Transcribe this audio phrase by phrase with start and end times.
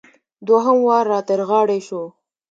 [0.47, 2.03] دوهم وار را تر غاړې شو.